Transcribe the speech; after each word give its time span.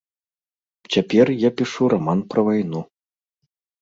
Цяпер 0.95 1.25
я 1.47 1.53
пішу 1.61 1.91
раман 1.95 2.19
пра 2.33 2.41
вайну. 2.49 2.81